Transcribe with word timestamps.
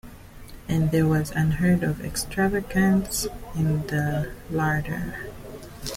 And 0.67 0.89
there 0.89 1.05
was 1.05 1.29
unheard-of 1.29 2.03
extravagance 2.03 3.27
in 3.53 3.85
the 3.85 4.31
larder. 4.49 5.27